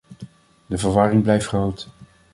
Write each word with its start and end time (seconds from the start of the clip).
De 0.65 0.77
verwarring 0.77 1.23
blijft 1.23 1.45
groot. 1.47 1.87